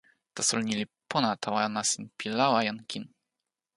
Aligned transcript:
taso 0.35 0.53
ni 0.65 0.73
li 0.79 0.85
pona 1.11 1.29
tawa 1.43 1.63
nasin 1.75 2.03
pi 2.17 2.25
lawa 2.39 2.59
jan 2.67 2.79
kin. 2.89 3.05